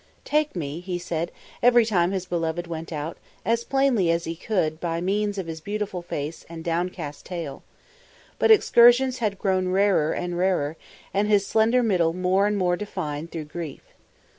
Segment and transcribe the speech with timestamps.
[0.25, 1.31] "Take me," he said,
[1.61, 5.61] every time his beloved went out, as plainly as could be by means of his
[5.61, 7.61] beautiful face and down cast tail.
[8.39, 10.75] But excursions had grown rarer and rarer
[11.13, 13.83] and his slender middle more and more defined through grief.